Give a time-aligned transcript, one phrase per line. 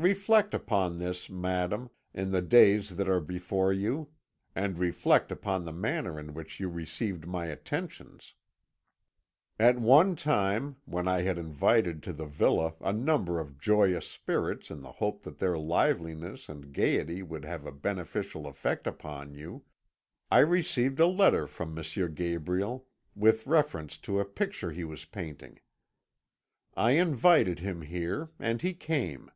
[0.00, 4.10] Reflect upon this, madame, in the days that are before you,
[4.54, 8.34] and reflect upon the manner in which you received my attentions.
[9.58, 14.70] At one time, when I had invited to the villa a number of joyous spirits
[14.70, 19.64] in the hope that their liveliness and gaiety would have a beneficial effect upon you,
[20.30, 22.14] I received a letter from M.
[22.14, 25.58] Gabriel with reference to a picture he was painting.
[26.76, 29.32] I invited him here, and he came.